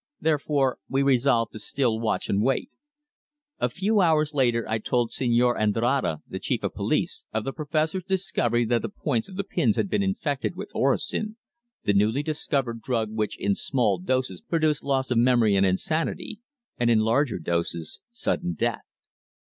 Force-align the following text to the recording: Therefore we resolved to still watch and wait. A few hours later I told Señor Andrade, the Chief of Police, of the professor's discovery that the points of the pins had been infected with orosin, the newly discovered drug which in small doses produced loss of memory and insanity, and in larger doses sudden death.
Therefore 0.19 0.79
we 0.89 1.03
resolved 1.03 1.53
to 1.53 1.59
still 1.59 1.99
watch 1.99 2.27
and 2.27 2.41
wait. 2.41 2.71
A 3.59 3.69
few 3.69 4.01
hours 4.01 4.33
later 4.33 4.67
I 4.67 4.79
told 4.79 5.11
Señor 5.11 5.59
Andrade, 5.59 6.21
the 6.27 6.39
Chief 6.39 6.63
of 6.63 6.73
Police, 6.73 7.25
of 7.31 7.43
the 7.43 7.53
professor's 7.53 8.03
discovery 8.05 8.65
that 8.65 8.81
the 8.81 8.89
points 8.89 9.29
of 9.29 9.35
the 9.35 9.43
pins 9.43 9.75
had 9.75 9.91
been 9.91 10.01
infected 10.01 10.55
with 10.55 10.71
orosin, 10.73 11.35
the 11.83 11.93
newly 11.93 12.23
discovered 12.23 12.81
drug 12.81 13.11
which 13.11 13.37
in 13.37 13.53
small 13.53 13.99
doses 13.99 14.41
produced 14.41 14.83
loss 14.83 15.11
of 15.11 15.19
memory 15.19 15.55
and 15.55 15.67
insanity, 15.67 16.39
and 16.79 16.89
in 16.89 17.01
larger 17.01 17.37
doses 17.37 18.01
sudden 18.11 18.53
death. 18.53 18.81